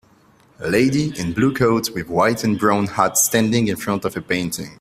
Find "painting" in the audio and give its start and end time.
4.23-4.79